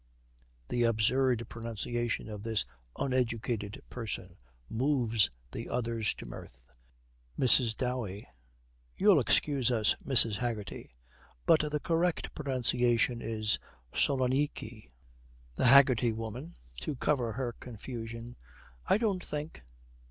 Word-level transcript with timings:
The 0.69 0.81
absurd 0.81 1.47
pronunciation 1.47 2.27
of 2.27 2.41
this 2.41 2.65
uneducated 2.97 3.83
person 3.87 4.35
moves 4.67 5.29
the 5.51 5.69
others 5.69 6.15
to 6.15 6.25
mirth. 6.25 6.65
MRS. 7.37 7.77
DOWEY. 7.77 8.25
'You'll 8.95 9.19
excuse 9.19 9.69
us, 9.69 9.95
Mrs. 10.03 10.37
Haggerty, 10.37 10.89
but 11.45 11.69
the 11.71 11.79
correct 11.79 12.33
pronunciation 12.33 13.21
is 13.21 13.59
Salonikky.' 13.93 14.89
THE 15.53 15.67
HAGGERTY 15.67 16.13
WOMAN, 16.13 16.55
to 16.77 16.95
cover 16.95 17.33
her 17.33 17.53
confusion. 17.59 18.37
'I 18.87 18.97
don't 18.97 19.23
think.' 19.23 19.61